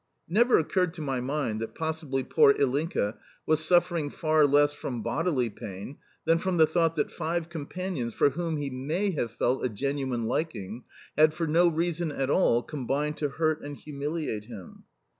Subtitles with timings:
[0.27, 5.03] It never occurred to my mind that possibly poor Ilinka was suffering far less from
[5.03, 9.63] bodily pain than from the thought that five companions for whom he may have felt
[9.63, 10.85] a genuine liking
[11.15, 14.85] had, for no reason at all, combined to hurt and humiliate him.